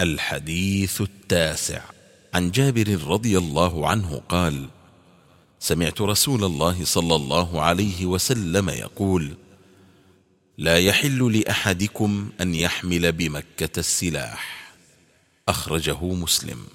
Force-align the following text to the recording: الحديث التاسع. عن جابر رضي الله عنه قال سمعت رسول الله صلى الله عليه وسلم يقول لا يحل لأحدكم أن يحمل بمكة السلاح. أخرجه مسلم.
الحديث 0.00 1.00
التاسع. 1.00 1.80
عن 2.34 2.50
جابر 2.50 2.98
رضي 3.04 3.38
الله 3.38 3.88
عنه 3.88 4.22
قال 4.28 4.68
سمعت 5.60 6.00
رسول 6.00 6.44
الله 6.44 6.84
صلى 6.84 7.14
الله 7.14 7.62
عليه 7.62 8.06
وسلم 8.06 8.68
يقول 8.68 9.36
لا 10.58 10.78
يحل 10.78 11.38
لأحدكم 11.38 12.30
أن 12.40 12.54
يحمل 12.54 13.12
بمكة 13.12 13.78
السلاح. 13.78 14.72
أخرجه 15.48 16.04
مسلم. 16.04 16.66